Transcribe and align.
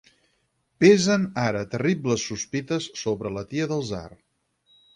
Pesen 0.83 1.27
ara 1.43 1.61
terribles 1.75 2.25
sospites 2.31 2.89
sobre 3.05 3.35
la 3.37 3.47
tia 3.53 3.69
del 3.75 3.87
tsar. 3.91 4.09